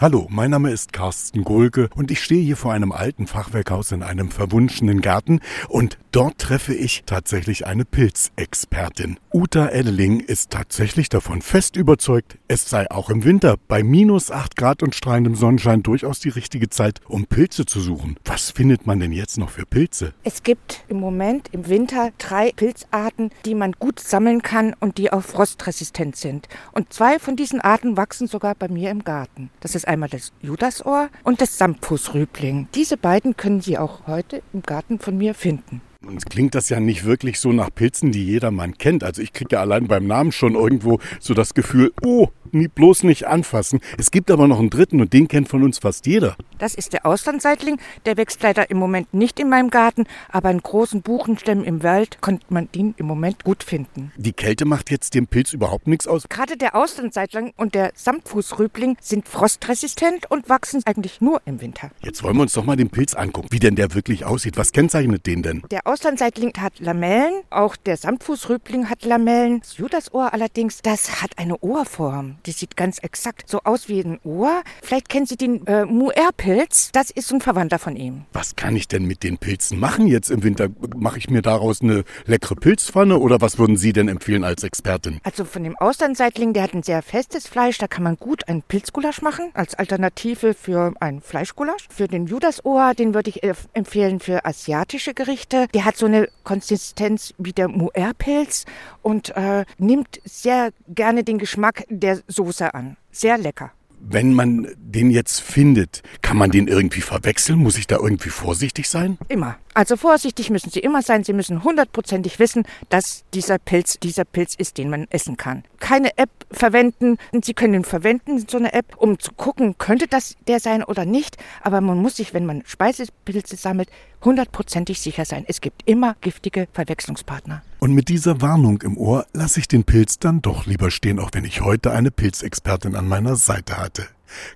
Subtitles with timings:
[0.00, 4.04] Hallo, mein Name ist Carsten Gohlke und ich stehe hier vor einem alten Fachwerkhaus in
[4.04, 9.18] einem verwunschenen Garten und dort treffe ich tatsächlich eine Pilzexpertin.
[9.34, 14.54] Uta Edeling ist tatsächlich davon fest überzeugt, es sei auch im Winter bei minus 8
[14.54, 18.14] Grad und strahlendem Sonnenschein durchaus die richtige Zeit, um Pilze zu suchen.
[18.24, 20.14] Was findet man denn jetzt noch für Pilze?
[20.22, 25.12] Es gibt im Moment im Winter drei Pilzarten, die man gut sammeln kann und die
[25.12, 26.48] auch frostresistent sind.
[26.70, 29.50] Und zwei von diesen Arten wachsen sogar bei mir im Garten.
[29.58, 32.68] Das ist einmal das Judasohr und das Samtfußrübling.
[32.74, 35.80] Diese beiden können Sie auch heute im Garten von mir finden.
[36.06, 39.02] Uns klingt das ja nicht wirklich so nach Pilzen, die jedermann kennt.
[39.02, 43.26] Also ich kriege ja allein beim Namen schon irgendwo so das Gefühl, oh, bloß nicht
[43.26, 43.80] anfassen.
[43.98, 46.36] Es gibt aber noch einen dritten und den kennt von uns fast jeder.
[46.58, 47.78] Das ist der Auslandseitling.
[48.06, 52.20] Der wächst leider im Moment nicht in meinem Garten, aber in großen Buchenstämmen im Wald
[52.20, 54.12] konnte man den im Moment gut finden.
[54.16, 56.28] Die Kälte macht jetzt dem Pilz überhaupt nichts aus.
[56.28, 61.90] Gerade der Auslandseitling und der Samtfußrübling sind frostresistent und wachsen eigentlich nur im Winter.
[62.02, 64.56] Jetzt wollen wir uns doch mal den Pilz angucken, wie denn der wirklich aussieht.
[64.56, 65.62] Was kennzeichnet den denn?
[65.70, 69.60] Der Auslandseitling hat Lamellen, auch der Samtfußrübling hat Lamellen.
[69.60, 72.37] Das Judasohr allerdings, das hat eine Ohrform.
[72.46, 74.62] Die sieht ganz exakt so aus wie ein Ohr.
[74.82, 76.90] Vielleicht kennen Sie den äh, Muer-Pilz.
[76.92, 78.24] Das ist ein Verwandter von ihm.
[78.32, 80.68] Was kann ich denn mit den Pilzen machen jetzt im Winter?
[80.96, 85.20] Mache ich mir daraus eine leckere Pilzpfanne oder was würden Sie denn empfehlen als Expertin?
[85.22, 87.78] Also von dem Auslandseitling, der hat ein sehr festes Fleisch.
[87.78, 91.86] Da kann man gut einen Pilzgulasch machen als Alternative für ein Fleischgulasch.
[91.90, 95.66] Für den Judasohr, den würde ich empfehlen für asiatische Gerichte.
[95.74, 98.64] Der hat so eine Konsistenz wie der Muer-Pilz
[99.02, 102.96] und äh, nimmt sehr gerne den Geschmack der Soße an.
[103.10, 103.72] Sehr lecker.
[104.00, 107.58] Wenn man den jetzt findet, kann man den irgendwie verwechseln?
[107.58, 109.18] Muss ich da irgendwie vorsichtig sein?
[109.28, 109.56] Immer.
[109.74, 111.24] Also vorsichtig müssen Sie immer sein.
[111.24, 115.64] Sie müssen hundertprozentig wissen, dass dieser Pilz dieser Pilz ist, den man essen kann.
[115.80, 117.18] Keine App verwenden.
[117.42, 121.04] Sie können ihn verwenden, so eine App, um zu gucken, könnte das der sein oder
[121.04, 121.36] nicht.
[121.62, 123.90] Aber man muss sich, wenn man Speisepilze sammelt,
[124.24, 125.44] hundertprozentig sicher sein.
[125.48, 127.62] Es gibt immer giftige Verwechslungspartner.
[127.80, 131.30] Und mit dieser Warnung im Ohr lasse ich den Pilz dann doch lieber stehen, auch
[131.32, 134.06] wenn ich heute eine Pilzexpertin an meiner Seite hatte.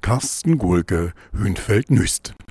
[0.01, 2.35] Carsten Gohlke, Hünfeld-Nüst.